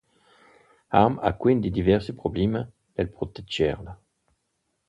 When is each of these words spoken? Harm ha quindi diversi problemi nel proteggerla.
Harm 0.93 1.19
ha 1.21 1.35
quindi 1.37 1.69
diversi 1.69 2.15
problemi 2.15 2.67
nel 2.95 3.09
proteggerla. 3.11 4.01